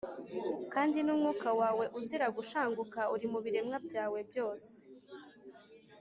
kandi 0.73 0.97
n’umwuka 1.01 1.49
wawe 1.59 1.85
uzira 1.99 2.25
gushanguka, 2.37 2.99
uri 3.13 3.25
mu 3.31 3.39
biremwa 3.43 3.77
byose. 4.29 4.71